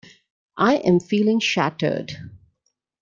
I 0.57 0.77
am 0.77 0.99
feeling 0.99 1.39
shattered. 1.39 2.15